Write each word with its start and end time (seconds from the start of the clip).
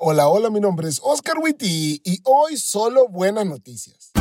Hola, 0.00 0.28
hola, 0.28 0.48
mi 0.48 0.60
nombre 0.60 0.88
es 0.88 1.00
Oscar 1.02 1.38
Witty 1.42 2.02
y 2.04 2.20
hoy 2.22 2.56
solo 2.56 3.08
buenas 3.08 3.44
noticias. 3.46 4.12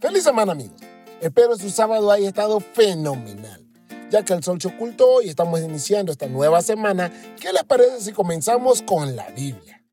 Feliz 0.00 0.22
semana, 0.22 0.52
amigos. 0.52 0.80
Espero 1.20 1.56
su 1.56 1.68
sábado 1.68 2.12
haya 2.12 2.28
estado 2.28 2.60
fenomenal. 2.60 3.66
Ya 4.08 4.24
que 4.24 4.34
el 4.34 4.44
sol 4.44 4.60
se 4.60 4.68
ocultó 4.68 5.20
y 5.20 5.30
estamos 5.30 5.60
iniciando 5.60 6.12
esta 6.12 6.28
nueva 6.28 6.62
semana, 6.62 7.12
¿qué 7.40 7.52
les 7.52 7.64
parece 7.64 8.00
si 8.00 8.12
comenzamos 8.12 8.82
con 8.82 9.16
la 9.16 9.30
Biblia? 9.30 9.84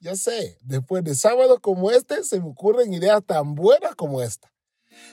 Ya 0.00 0.14
sé, 0.14 0.60
después 0.62 1.02
de 1.02 1.16
sábados 1.16 1.58
como 1.60 1.90
este, 1.90 2.22
se 2.22 2.38
me 2.38 2.50
ocurren 2.50 2.94
ideas 2.94 3.20
tan 3.26 3.56
buenas 3.56 3.96
como 3.96 4.22
esta. 4.22 4.53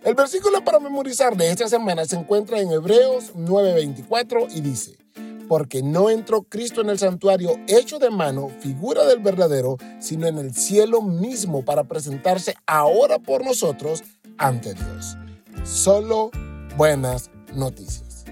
El 0.03 0.15
versículo 0.15 0.63
para 0.63 0.79
memorizar 0.79 1.37
de 1.37 1.49
esta 1.49 1.67
semana 1.67 2.05
se 2.05 2.15
encuentra 2.15 2.59
en 2.59 2.71
Hebreos 2.71 3.33
9:24 3.35 4.47
y 4.55 4.61
dice, 4.61 4.97
porque 5.47 5.83
no 5.83 6.09
entró 6.09 6.43
Cristo 6.43 6.81
en 6.81 6.89
el 6.89 6.97
santuario 6.97 7.59
hecho 7.67 7.99
de 7.99 8.09
mano, 8.09 8.49
figura 8.61 9.05
del 9.05 9.19
verdadero, 9.19 9.77
sino 9.99 10.25
en 10.27 10.37
el 10.37 10.55
cielo 10.55 11.01
mismo 11.01 11.65
para 11.65 11.83
presentarse 11.83 12.55
ahora 12.65 13.19
por 13.19 13.43
nosotros 13.43 14.03
ante 14.37 14.73
Dios. 14.73 15.17
Solo 15.63 16.31
buenas 16.77 17.29
noticias. 17.53 18.23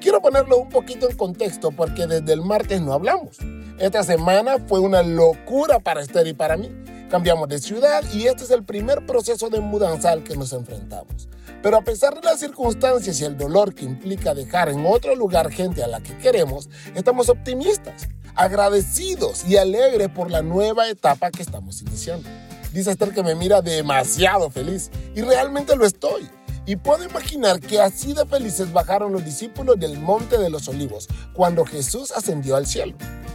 Quiero 0.00 0.20
ponerlo 0.20 0.58
un 0.58 0.68
poquito 0.68 1.08
en 1.08 1.16
contexto 1.16 1.70
porque 1.70 2.08
desde 2.08 2.32
el 2.32 2.42
martes 2.42 2.80
no 2.80 2.92
hablamos. 2.92 3.38
Esta 3.78 4.02
semana 4.02 4.58
fue 4.66 4.80
una 4.80 5.02
locura 5.02 5.78
para 5.78 6.02
Esther 6.02 6.26
y 6.26 6.34
para 6.34 6.56
mí. 6.56 6.70
Cambiamos 7.12 7.46
de 7.46 7.58
ciudad 7.58 8.02
y 8.14 8.26
este 8.26 8.44
es 8.44 8.50
el 8.50 8.64
primer 8.64 9.04
proceso 9.04 9.50
de 9.50 9.60
mudanza 9.60 10.12
al 10.12 10.24
que 10.24 10.34
nos 10.34 10.54
enfrentamos. 10.54 11.28
Pero 11.62 11.76
a 11.76 11.84
pesar 11.84 12.14
de 12.14 12.22
las 12.22 12.40
circunstancias 12.40 13.20
y 13.20 13.26
el 13.26 13.36
dolor 13.36 13.74
que 13.74 13.84
implica 13.84 14.32
dejar 14.32 14.70
en 14.70 14.86
otro 14.86 15.14
lugar 15.14 15.52
gente 15.52 15.82
a 15.84 15.88
la 15.88 16.00
que 16.00 16.16
queremos, 16.16 16.70
estamos 16.94 17.28
optimistas, 17.28 18.08
agradecidos 18.34 19.44
y 19.46 19.58
alegres 19.58 20.08
por 20.08 20.30
la 20.30 20.40
nueva 20.40 20.88
etapa 20.88 21.30
que 21.30 21.42
estamos 21.42 21.82
iniciando. 21.82 22.26
Dice 22.72 22.92
Esther 22.92 23.12
que 23.12 23.22
me 23.22 23.34
mira 23.34 23.60
demasiado 23.60 24.48
feliz 24.48 24.90
y 25.14 25.20
realmente 25.20 25.76
lo 25.76 25.84
estoy. 25.84 26.26
Y 26.64 26.76
puedo 26.76 27.04
imaginar 27.04 27.60
que 27.60 27.78
así 27.78 28.14
de 28.14 28.24
felices 28.24 28.72
bajaron 28.72 29.12
los 29.12 29.22
discípulos 29.22 29.78
del 29.78 29.98
Monte 29.98 30.38
de 30.38 30.48
los 30.48 30.66
Olivos 30.66 31.10
cuando 31.34 31.66
Jesús 31.66 32.10
ascendió 32.10 32.56
al 32.56 32.66
cielo. 32.66 32.94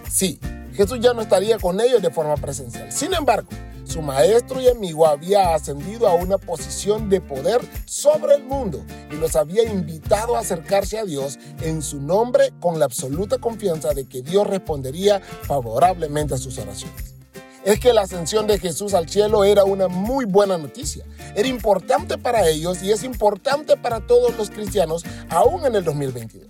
Sí, 0.10 0.40
Jesús 0.74 1.00
ya 1.00 1.14
no 1.14 1.22
estaría 1.22 1.60
con 1.60 1.80
ellos 1.80 2.02
de 2.02 2.10
forma 2.10 2.38
presencial. 2.38 2.92
Sin 2.92 3.14
embargo, 3.14 3.50
su 3.88 4.02
maestro 4.02 4.62
y 4.62 4.68
amigo 4.68 5.08
había 5.08 5.54
ascendido 5.54 6.08
a 6.08 6.14
una 6.14 6.38
posición 6.38 7.10
de 7.10 7.22
poder 7.22 7.62
sobre 7.86 8.36
el 8.36 8.44
mundo 8.44 8.86
y 9.12 9.16
los 9.16 9.36
había 9.36 9.64
invitado 9.64 10.36
a 10.36 10.40
acercarse 10.40 10.98
a 10.98 11.06
Dios 11.06 11.40
en 11.62 11.82
su 11.82 12.02
nombre 12.02 12.52
con 12.60 12.80
la 12.80 12.86
absoluta 12.86 13.38
confianza 13.38 13.94
de 13.94 14.06
que 14.06 14.22
Dios 14.22 14.46
respondería 14.48 15.20
favorablemente 15.20 16.34
a 16.34 16.38
sus 16.38 16.58
oraciones. 16.58 17.16
Es 17.64 17.80
que 17.80 17.92
la 17.92 18.02
ascensión 18.02 18.48
de 18.48 18.60
Jesús 18.60 18.94
al 18.94 19.10
cielo 19.10 19.44
era 19.44 19.66
una 19.66 19.88
muy 19.90 20.26
buena 20.26 20.58
noticia. 20.58 21.04
Era 21.36 21.50
importante 21.50 22.18
para 22.18 22.48
ellos 22.48 22.82
y 22.82 22.92
es 22.92 23.04
importante 23.04 23.76
para 23.76 24.00
todos 24.00 24.38
los 24.38 24.50
cristianos 24.50 25.04
aún 25.30 25.66
en 25.66 25.76
el 25.76 25.84
2022. 25.84 26.46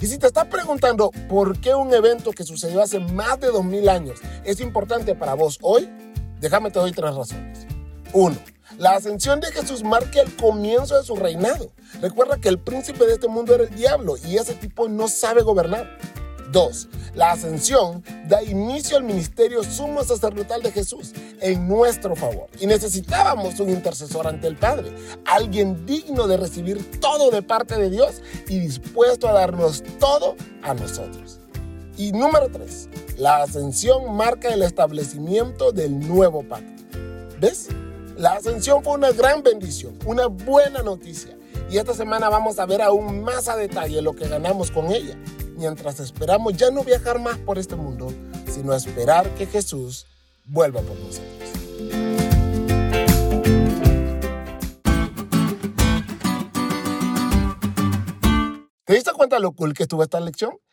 Y 0.00 0.06
si 0.06 0.16
te 0.16 0.28
estás 0.28 0.46
preguntando 0.46 1.10
por 1.28 1.58
qué 1.60 1.74
un 1.74 1.92
evento 1.92 2.30
que 2.30 2.44
sucedió 2.44 2.80
hace 2.80 3.00
más 3.00 3.38
de 3.40 3.48
2000 3.48 3.88
años 3.88 4.18
es 4.44 4.60
importante 4.60 5.14
para 5.14 5.34
vos 5.34 5.58
hoy, 5.60 5.90
Déjame 6.40 6.70
te 6.70 6.78
doy 6.78 6.92
tres 6.92 7.14
razones. 7.14 7.66
Uno, 8.12 8.36
la 8.78 8.92
ascensión 8.92 9.40
de 9.40 9.52
Jesús 9.52 9.84
marca 9.84 10.20
el 10.20 10.34
comienzo 10.36 10.96
de 10.96 11.04
su 11.04 11.14
reinado. 11.16 11.70
Recuerda 12.00 12.38
que 12.38 12.48
el 12.48 12.58
príncipe 12.58 13.04
de 13.04 13.14
este 13.14 13.28
mundo 13.28 13.54
era 13.54 13.64
el 13.64 13.74
diablo 13.74 14.16
y 14.26 14.36
ese 14.36 14.54
tipo 14.54 14.88
no 14.88 15.06
sabe 15.08 15.42
gobernar. 15.42 15.98
Dos, 16.50 16.88
la 17.14 17.32
ascensión 17.32 18.02
da 18.26 18.42
inicio 18.42 18.96
al 18.96 19.04
ministerio 19.04 19.62
sumo 19.62 20.02
sacerdotal 20.02 20.62
de 20.62 20.72
Jesús 20.72 21.12
en 21.40 21.68
nuestro 21.68 22.16
favor. 22.16 22.48
Y 22.58 22.66
necesitábamos 22.66 23.60
un 23.60 23.70
intercesor 23.70 24.26
ante 24.26 24.48
el 24.48 24.56
Padre, 24.56 24.92
alguien 25.26 25.86
digno 25.86 26.26
de 26.26 26.38
recibir 26.38 27.00
todo 27.00 27.30
de 27.30 27.42
parte 27.42 27.76
de 27.76 27.90
Dios 27.90 28.22
y 28.48 28.58
dispuesto 28.58 29.28
a 29.28 29.32
darnos 29.32 29.84
todo 30.00 30.34
a 30.62 30.74
nosotros. 30.74 31.39
Y 32.00 32.12
número 32.12 32.48
tres, 32.50 32.88
la 33.18 33.42
ascensión 33.42 34.16
marca 34.16 34.48
el 34.48 34.62
establecimiento 34.62 35.70
del 35.70 36.00
nuevo 36.00 36.42
pacto. 36.42 36.82
¿Ves? 37.38 37.68
La 38.16 38.36
ascensión 38.36 38.82
fue 38.82 38.94
una 38.94 39.12
gran 39.12 39.42
bendición, 39.42 39.98
una 40.06 40.24
buena 40.24 40.82
noticia. 40.82 41.36
Y 41.70 41.76
esta 41.76 41.92
semana 41.92 42.30
vamos 42.30 42.58
a 42.58 42.64
ver 42.64 42.80
aún 42.80 43.20
más 43.20 43.48
a 43.48 43.56
detalle 43.56 44.00
lo 44.00 44.14
que 44.14 44.26
ganamos 44.28 44.70
con 44.70 44.90
ella, 44.90 45.14
mientras 45.58 46.00
esperamos 46.00 46.56
ya 46.56 46.70
no 46.70 46.84
viajar 46.84 47.20
más 47.20 47.36
por 47.36 47.58
este 47.58 47.76
mundo, 47.76 48.10
sino 48.50 48.72
esperar 48.72 49.28
que 49.34 49.44
Jesús 49.44 50.06
vuelva 50.46 50.80
por 50.80 50.96
nosotros. 50.96 51.50
¿Te 58.86 58.94
diste 58.94 59.12
cuenta 59.12 59.38
lo 59.38 59.52
cool 59.52 59.74
que 59.74 59.82
estuvo 59.82 60.02
esta 60.02 60.18
lección? 60.18 60.52